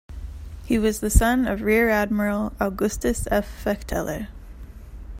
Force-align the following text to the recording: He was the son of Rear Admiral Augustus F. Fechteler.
He 0.65 0.79
was 0.79 0.99
the 0.99 1.11
son 1.11 1.45
of 1.45 1.61
Rear 1.61 1.87
Admiral 1.87 2.53
Augustus 2.59 3.27
F. 3.29 3.47
Fechteler. 3.63 4.29